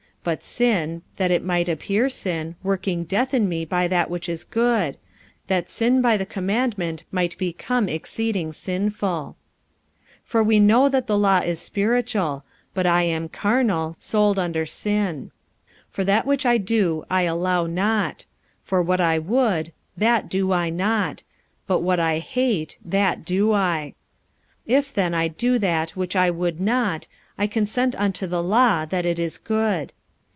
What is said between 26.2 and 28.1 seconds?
would not, I consent